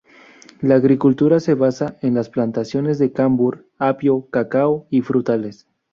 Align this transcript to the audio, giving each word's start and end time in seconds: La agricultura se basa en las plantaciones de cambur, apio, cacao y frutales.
La 0.61 0.73
agricultura 0.73 1.39
se 1.39 1.53
basa 1.53 1.97
en 2.01 2.15
las 2.15 2.27
plantaciones 2.27 2.97
de 2.97 3.11
cambur, 3.11 3.67
apio, 3.77 4.29
cacao 4.31 4.87
y 4.89 5.01
frutales. 5.03 5.67